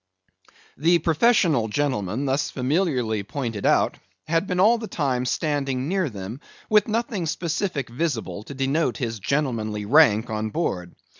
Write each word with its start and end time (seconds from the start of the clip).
The 0.77 0.97
professional 0.97 1.67
gentleman 1.67 2.25
thus 2.25 2.49
familiarly 2.49 3.21
pointed 3.21 3.67
out, 3.67 3.99
had 4.27 4.47
been 4.47 4.59
all 4.59 4.79
the 4.79 4.87
time 4.87 5.27
standing 5.27 5.87
near 5.87 6.09
them, 6.09 6.39
with 6.71 6.87
nothing 6.87 7.27
specific 7.27 7.87
visible, 7.87 8.41
to 8.45 8.55
denote 8.55 8.97
his 8.97 9.19
gentlemanly 9.19 9.85
rank 9.85 10.31
on 10.31 10.49
board. 10.49 10.95